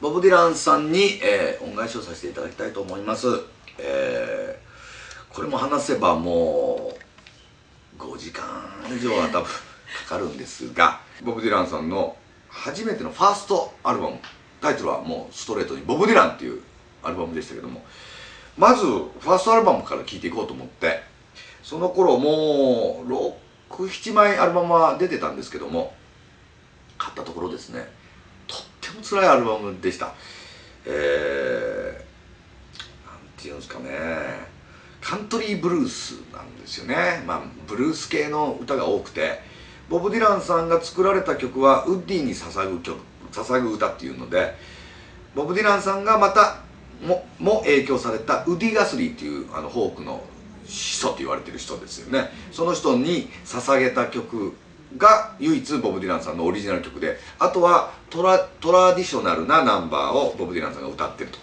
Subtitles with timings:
[0.00, 3.26] ボブ・ディランさんに、えー、恩返しをさせていただきたいと思います、
[3.78, 6.92] えー、これも話せばも
[7.98, 8.44] う5時間
[8.88, 9.50] 以上は多分か
[10.08, 12.16] かるんですがボブ・ディランさんの
[12.48, 14.18] 初めてのファーストアルバム
[14.60, 16.62] タイトルはもうストレートに「ボブ・ディラン」っていう
[17.02, 17.84] アルバムでしたけども
[18.56, 21.02] まずファーストアルバムから聴いていこうと思って
[21.62, 23.08] その頃もう
[23.78, 25.94] 67枚アルバムは出てたんですけども
[26.98, 27.88] 買ったところですね
[28.90, 30.14] ても辛いアルバムでした。
[30.84, 31.92] えー、
[33.06, 33.90] なんていうんですかね。
[35.00, 37.22] カントリーブルースなんですよね。
[37.26, 39.50] まあブルース系の歌が多くて。
[39.90, 43.00] ボブ・ディランさんが作られた曲はウッディに捧ぐ曲
[43.32, 44.54] 捧ぐ歌っていうので
[45.34, 46.60] ボブ・ディランさんがまた
[47.04, 50.22] もも影響されたウディ・ガスリーっていうあのフォークの
[50.64, 52.28] 始祖と言われてる人ですよね。
[52.52, 54.54] その人に捧げた曲
[54.96, 61.38] が唯一ボブ・ディランさんのオリジナル曲であとはトラトラディショナルなナンバーをボブ・ディランさんが歌ってると。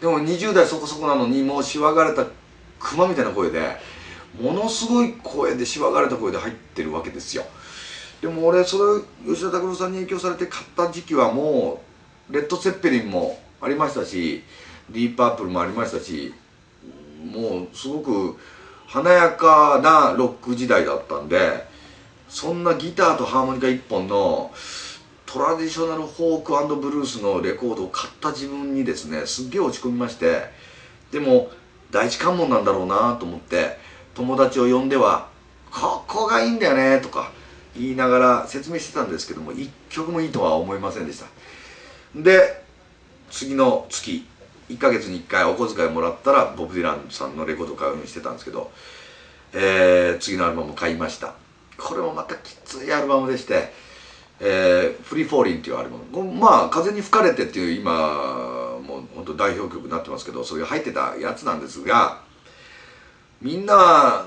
[0.00, 2.26] でも20代そこそこなのにもうしわがれた
[2.80, 3.76] クマみたいな声で
[4.40, 7.44] ものすごい声でしわがれた声で入ってるわけですよ。
[8.20, 11.82] でも俺それ吉田拓郎さんに影響されて買った時期はも
[12.30, 14.42] うレッド・セッペリンもありましたし
[14.90, 16.32] ディープ・アップルもありましたし
[17.24, 18.38] もうすごく
[18.86, 21.66] 華やかなロック時代だったんで
[22.32, 24.50] そんなギターとハーモニカ1本の
[25.26, 30.44] トラディショナルフォークブルースのレコードを買った自分にですねすっげえ落ち込みまして
[31.10, 31.50] でも
[31.90, 33.76] 第一関門なんだろうなと思って
[34.14, 35.28] 友達を呼んでは
[35.70, 37.32] 「ここがいいんだよね」とか
[37.76, 41.26] 言いながら説明してたんですけども一曲もいいとは思いませんでした。
[42.16, 42.64] で
[43.30, 44.26] 次の月
[44.70, 48.70] 1ヶ月に1回お小遣いもらったらボブ・ディランさんのレコード買うようにしてたんですけど、
[49.52, 51.41] えー、次のアルバム買いました。
[51.82, 53.72] これもまたきついアルバムでして
[54.40, 56.32] 「えー、フリー・フォーリン」っていうアルバム。
[56.32, 62.20] まあ「風に吹かれて」っていう今もう本当代表曲になってますけどそういう入ってたやつなんですが
[63.40, 64.26] みんな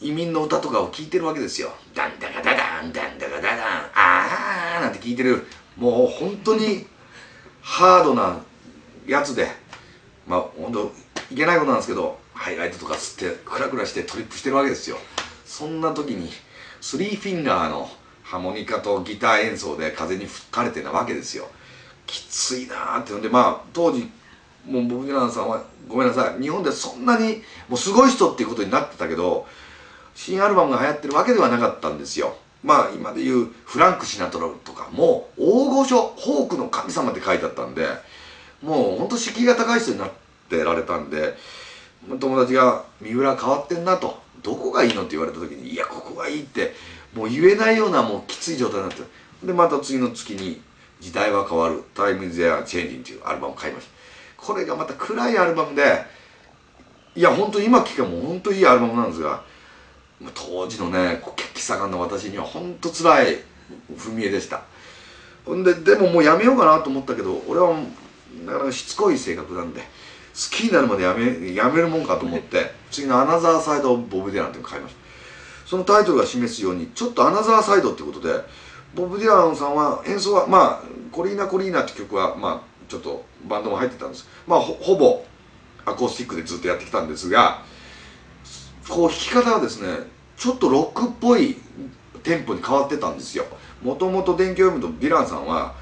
[0.00, 5.46] 移民の歌とかを聴いてるわけですよ「ダンダカダダンダンダカダダンあー」なんて聴いてる。
[5.76, 6.86] もう本当に
[7.60, 8.40] ハードな
[9.06, 9.48] やつで
[10.26, 10.92] まあ本当
[11.30, 14.98] いけないことなんですけどハイライトとか吸ってクラクラしてトリップしてるわけですよ。
[15.44, 16.30] そんな時に
[16.84, 17.88] スリーフィンガーの
[18.22, 21.48] ハーモニカとギター演奏で風に吹かれてなわけですよ。
[22.06, 24.06] きついなーってんでまあ当時
[24.66, 26.42] もうボブ・ディランさんはごめんなさい。
[26.42, 29.46] 日本でそんなにもうすごい人っていうことになってたけど
[30.14, 32.36] 新アルバムが流行ってるわけではなかったんですよ。
[32.62, 37.88] まあ今で言うフランク・シナトラとかも大御所フォークの神様って書いてあったんで
[38.62, 40.10] もうほんと敷居が高い人になっ
[40.50, 41.34] てられたんで
[42.08, 46.74] 友達が「三浦変わってんな」と「どこがいいの?」って言われた時に「いやここがいい」って
[47.14, 49.02] もう言えないようなもうきつい状態になって。
[49.42, 50.62] でまた次の月に
[51.00, 53.92] 「時代は変わる「タイム・ゼア・チェンジン」っていうアルバムを買いました。
[54.36, 56.04] これがまた暗いアルバムで
[57.14, 59.42] いや本当今聴けばも本当いいアルバムなんですが
[60.34, 63.38] 当時のね血気盛んな私には本当つらい
[63.96, 64.62] 踏み絵でした。
[65.44, 67.74] ほんででももうやめようかなと思ったけど俺は
[68.46, 69.82] なかなかしつこい性格なんで
[70.34, 75.04] 好きになるまでやめやめるもんかと思って次の「アナザーサイド・ボブ・ディラン」っていうのを買いました。
[75.64, 78.44] そのタイトルが示すようにちょっとアナザーサイドってことで
[78.94, 84.28] ボブ・ディランさんは演奏はまあ「コリーナ・コリーナ」って曲はまあちょっとバンドも入ってたんです。
[84.46, 85.24] まあほぼ
[85.86, 87.62] アコースティックでずっとやってきたんですが
[88.88, 89.88] こう弾き方はですね
[90.36, 91.56] ちょっとロックっぽい
[92.22, 93.44] テンポに変わってたんですよ。
[93.82, 95.74] もともと伝記を読むとディランさんは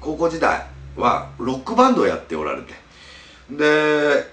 [0.00, 0.66] 高校時代
[0.96, 2.83] はロックバンドをやっておられて
[3.50, 4.32] で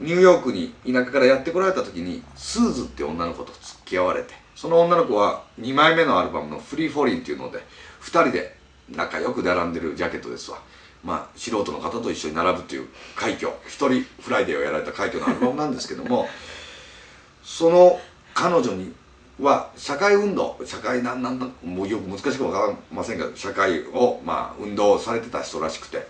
[0.00, 7.58] ニューヨークに田舎からやってこられた時にスーズって女の子と付き合われてその女の子は2枚目のアルバムの「フリーホイーリン」っていうので
[8.02, 8.56] 2人で
[8.90, 10.58] 仲良く並んでるジャケットですわ。
[11.04, 13.52] まあ素人の方と一緒に並ぶっていう快挙。
[13.66, 16.28] 一人フライデーをやられた快挙のアルバムなんですけども
[17.44, 18.00] その
[18.34, 18.92] 彼女に
[19.40, 26.06] は社会運動社会なんなんもうよく難しく分かりませんが社会をまあ運動されてた人らしくて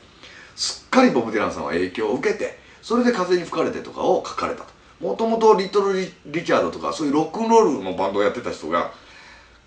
[0.59, 4.79] すっかりボブ・ディランさんは影響を受けてそれで「風に吹かれて」とかを書かれたと。
[5.01, 8.93] もともとリトルリ・リチャードとかそういうロックンロールのバンドをやってた人が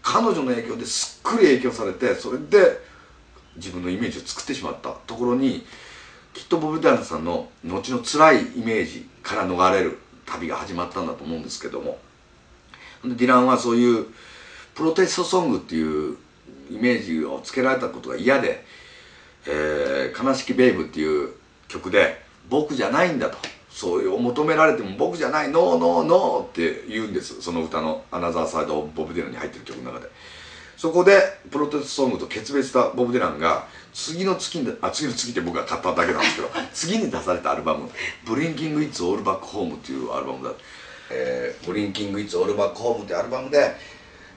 [0.04, 2.82] 彼女の影響ですっかり影響されてそれで
[3.56, 5.66] 自分のイメージを作ってしまったところに
[6.34, 11.98] きっとボブ・ディランさんの後の辛いイメージから逃れる旅が始まったんだと思うんですけども
[13.06, 14.08] ディランはそういう
[14.76, 16.18] プロテストソングっていう
[16.70, 18.66] イメージをつけられたことが嫌で
[19.46, 21.34] 「えー、悲しきベイブ」っていう
[21.68, 23.38] 曲で「僕じゃないんだ」と。
[23.72, 27.42] そういう求められても僕じゃないノーノーノーって言うんです。
[27.42, 30.12] その歌の「アナザーサイド・ボブ・ディラン」に入ってる曲の中で。
[30.82, 31.22] そこで
[31.52, 37.88] プロテストソングと決別したボブ・ディランが次の月にあ次の月って僕が買っただけなんですけど 次に出されたアルバム
[38.26, 40.52] 「ブリンキング・イッツ・オール・バック・ホーム」っていうアルバムだ、
[41.12, 43.76] えー、ブリンキング・イッツ・オール・バック・ホームってアルバムで、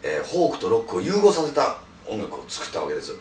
[0.03, 3.15] えー、フォークとロックを融合させた音楽を作ったわけです。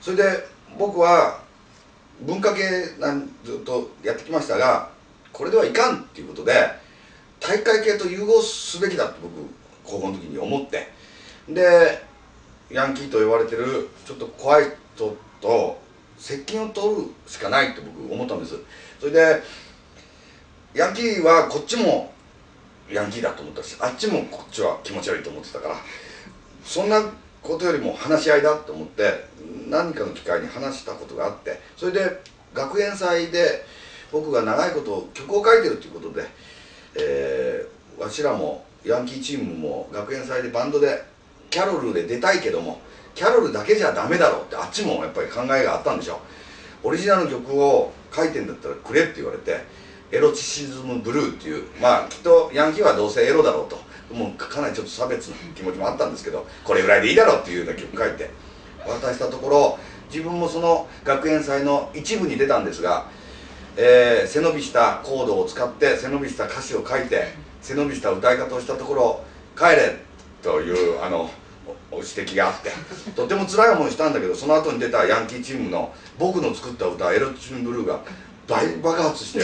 [0.00, 1.40] それで僕は
[2.22, 2.62] 文化系
[2.98, 4.90] なんずっとやってきましたが
[5.32, 6.52] これではいかんっていうことで
[7.40, 9.34] 大会系と融合すべきだって僕
[9.84, 10.94] 高校の時に思って。
[11.48, 12.04] で
[12.70, 14.64] ヤンキーと言われてるちょっと怖い
[14.96, 15.80] 人と
[16.18, 18.56] 接近を取るしかないって僕思ったんです。
[18.98, 19.42] それで
[20.74, 22.12] ヤンキーはこっちも
[22.90, 25.76] ヤンキーだと思ったしあっちもこっちは気持ち悪いと思ってたから
[26.64, 27.00] そんな
[27.46, 29.24] ことよりも話し合いだと思って
[29.68, 32.20] 何かの機会に話したことがあってそれで
[32.54, 33.64] 学園祭で
[34.12, 36.24] 僕が長いこと曲を書いてるということで、
[36.96, 41.02] えー、わしらもヤンキーチームも学園祭でバンドで
[41.50, 42.80] キャロルで出たいけども
[43.14, 46.20] キャロルだけじゃダメだろうってあっちもやっぱり考えがあったんでしょ
[46.84, 49.60] オリジナルの曲を書いてんだったらくれって言われて
[50.12, 53.85] エロチシズムブルーっていうまあきっとヤンキーはどうせエロだろうと。
[54.12, 58.30] もうかなりちょっと差別の気持ちもあったんですけどこれぐらいでいいだろうっていうような曲書いて
[58.86, 59.78] 渡したところ
[60.10, 63.08] 自分もその学園祭の一部に出たんですが、
[63.76, 69.24] えー、背伸びしたコードを使って背伸びした歌詞を書いて背伸びした歌い方をしたところ
[69.58, 69.96] 「帰れ!」
[70.42, 71.28] というあの
[71.90, 72.70] 指摘があって
[73.12, 78.00] とても辛い思いしたんだけどその後に出たヤンキーチームの僕の作った歌「エロチュンブルー」が
[78.46, 79.40] 大爆発して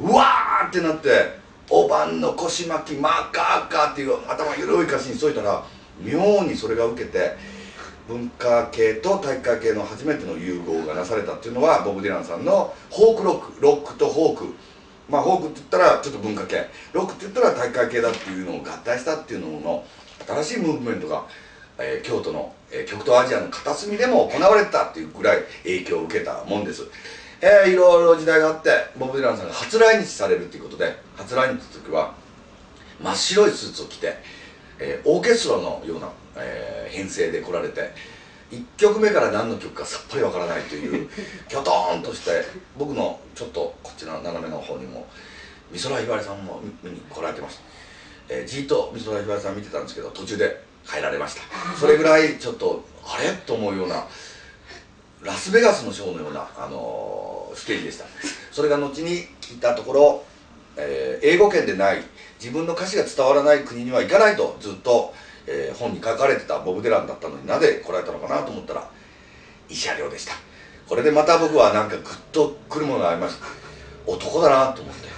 [0.00, 5.64] うわってなって「おばんの腰巻きマッカーカー」っていう頭緩い歌詞にしといたら
[6.00, 7.36] 妙にそれが受けて
[8.08, 14.54] 文化系と体育会系の初めての融合がなされたっていうのはボブ・ディランさんのフォークロックロックとフォーク。
[15.08, 16.66] まあフォークって言ったらちょっと文化系。
[16.92, 19.84] ロックって言ったら体育会系だっていうのを合体したっていうのの
[20.26, 21.24] 新しいムーブメントが
[21.78, 26.82] えー、京都の、えー、極東アジアの片隅でも行われたっていうぐらい影響を受けたもんです、
[27.40, 32.14] えー、いろいろ時代があってボブ・ディランさんが初来日されるっていうことで初来日の時は
[33.02, 34.14] 真っ白いスーツを着て、
[34.78, 37.90] えー、オーケストラのような、えー、編成で来られて
[38.50, 41.08] 1曲目から何の曲かさっぱりわからないという
[41.48, 42.44] きょとんとして
[42.78, 45.06] 僕のちょっとこっちの斜めの方にも
[45.72, 47.62] 美空ひばりさんも見に来られてました、
[48.28, 51.42] えー、じっと美空ひばりさん見てたんですけど途中で変えられました。
[51.76, 53.32] それぐらいちょっとあれ？
[53.46, 54.06] と思うような
[55.24, 58.04] ラスベガスのショーのような、あのー、ステージでした。
[58.52, 60.24] それが後に聞いたところ、
[60.76, 62.02] えー、英語圏でない
[62.38, 65.14] 自分の歌詞が伝わらない国には行かないとずっと、
[65.46, 68.88] えー、本に書かれてたボブ・デランだったのになぜ来られたのかなと思ったら
[69.68, 70.34] 慰謝料でした。
[70.86, 73.46] これでまた僕はなんかグッとくるものがありました
[74.06, 75.08] 男だなと思って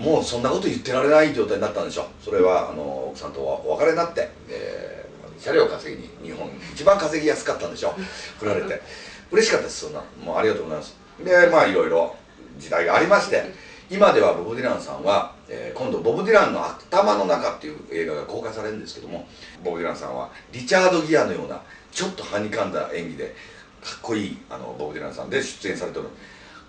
[0.00, 7.94] もうそんなこと言ってられない状態になったんでしょそれはあの奥さんとお別れになって、えー、車両稼ぎに日本一番稼ぎやすかったんでしょ
[8.38, 9.07] 振られて。
[9.30, 10.02] 嬉しかったですそんな。
[10.24, 10.96] もうありがとうございます。
[11.24, 12.14] でまあいろいろ
[12.58, 13.44] 時代がありまして
[13.90, 19.26] 今ではボブ・ディランさんは、えー、今度「ボブ・ディランの頭の中」っていう映画が公開されるんですけども
[19.64, 21.60] ボブ・ディランさんはリチャード・ギアのような
[21.90, 23.34] ちょっとはにかんだ演技で
[23.82, 26.08] かっこいいあのボブ・ディランさんで出演されておる。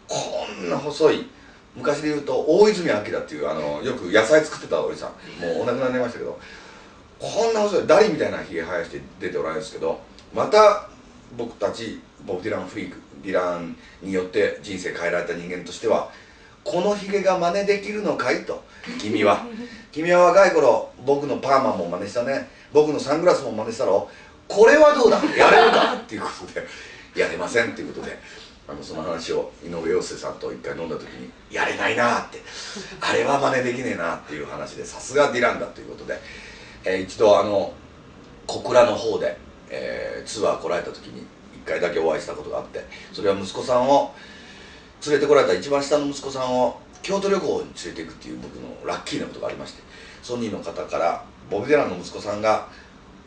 [0.08, 0.16] こ
[0.64, 1.30] んな細い
[1.76, 5.10] 昔で言うと大泉明っていうあのよく野菜作ってたおじさん。
[5.40, 6.40] もうお亡くなりになりましたけど
[7.20, 10.00] こんな細いダリみたいなひげ生やして出ておられるんですけど
[10.34, 10.90] また
[11.38, 16.10] 僕たちボブ・ディランフリークディランによって人生変えられた人間としては
[16.64, 18.64] このひげが真似できるのかいと
[19.00, 19.46] 君は。
[19.92, 22.48] 君は若い頃僕のパーマも真似したね。
[22.72, 24.08] 僕のサングラスも真似したろ。
[24.48, 25.20] これはどうだ？
[25.36, 25.96] やれるか？
[25.96, 26.68] っていうことで。
[27.16, 28.20] やれませんっていうことで。
[28.70, 32.40] あのその話を井上陽水さんと一回飲んだ時に「やれないな」って
[33.02, 36.22] 「あれは真似できねえな」っていう話でさすがディランだということで、
[36.84, 37.74] えー、一度あの
[38.46, 39.38] 小倉の方で、
[39.70, 42.84] えー、ツアー来られた時に一回だけお会いしたことがあって
[43.14, 44.14] それは息子さんを
[45.06, 49.84] 連れてこられた一番下の息子さんを京都旅行に連れていくっていう僕のラッキーなことがありまして
[50.22, 52.68] ソニーの方からボブ・デランの息子さんが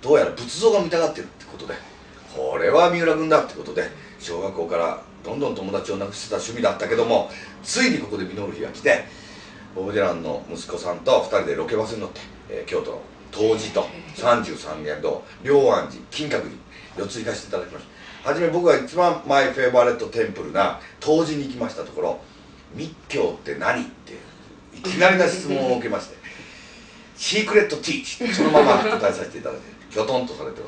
[0.03, 1.75] どうやら仏像が見たがってるってことで
[2.35, 7.31] これは三浦君だってことで小学校からどんどん友達を亡くしてた趣味だったけども
[7.63, 9.05] ついにここで実る日が来て
[9.75, 12.21] ボブ・デランの息子さんと2人でロケバスに乗って、
[12.51, 13.01] えー、京都の
[13.33, 13.89] 東寺と。
[14.17, 16.03] 33軒と龍安寺。
[16.11, 17.05] 金閣寺。
[17.05, 17.93] 4つ行かせていただきました。
[18.23, 22.21] 初め僕が一番 my favorite temple な東寺に行きましたところ
[22.75, 24.13] 「密教って何?」って
[24.75, 26.17] いきなりな質問を受けまして
[27.19, 29.63] 「シークレット・ティーチ」そのまま答えさせていただいて
[29.93, 30.65] きょとんとされてる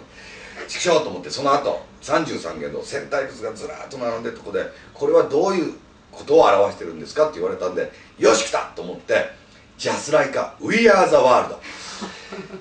[0.67, 5.75] ちくしょうと思ってその後三十三間の千体ものがずらっと並んでるとこでこれはどういう
[6.11, 9.31] ことを表してるんですかって言われたんでよし来たと思って
[9.79, 11.57] 「Just like a We are the world」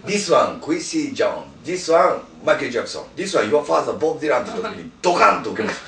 [0.05, 5.81] This one Quincy John This one マイケル・ジャクソン「This was your father Bob Dylan」って時に ドカンと受けます。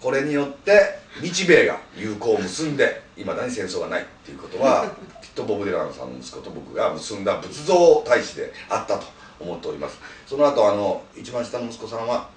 [0.00, 4.86] これによって日米が友好を結んでいまだに戦争がないっていうことは
[5.20, 9.06] きっとボブ・ディランさんの息子と僕が結んだ仏像大使であったと
[9.40, 9.98] 思っております。
[10.26, 12.28] その後あの一番下の息子さんは、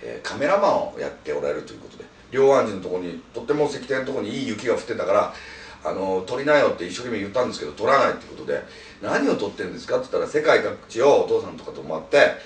[0.00, 5.34] えーカメラマンをやっておられるということで両安寺のところにとっても石庭のところにいい雪が降ってたから
[5.84, 8.62] あの撮りなよって一生懸命言ったんですけど撮らないってことで
[9.00, 12.36] 何を撮ってるんですかって言ったら世界各地をお父さんとかと回って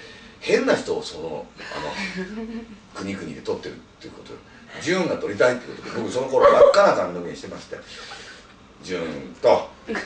[0.40, 1.92] 変な人をそのあの
[2.94, 4.32] 国々で撮ってるっていうこと
[4.80, 7.76] ジュンが撮りたいってことで僕その頃真っ赤な髪の毛にしてまして
[8.82, 9.96] ジュンと、うん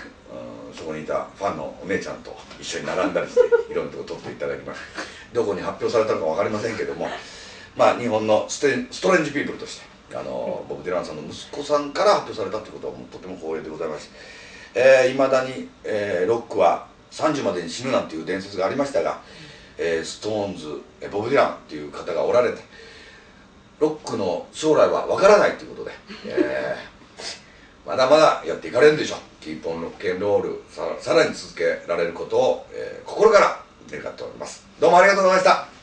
[0.72, 3.40] そこにいたファンのお姉ちゃんと一緒に並んだりして
[3.72, 5.02] いろんなとこ撮っていただきました。
[5.34, 7.08] どこに発表されたのか分かりませんけども
[7.76, 14.06] まあ日本のストレンジピープルとしてあのボブ・ディランさんの息子さんから発表されたということはもうとても光栄でございます。
[14.06, 14.12] いま、
[14.74, 19.20] えー、だいたい、えー、ロックは30までに死ぬなんていう伝説がありましたが、
[19.78, 22.60] えー、ストーンズえボブ・ディランっていう方がおられて
[23.78, 25.92] ロックの将来は分からないということで、
[26.26, 29.18] えー、 まだまだやっていかれるんでしょう。
[29.40, 34.66] Keep on rock and roll さらに続けられることを、えー、心から願っております。
[34.78, 35.79] どうもありがとうございました。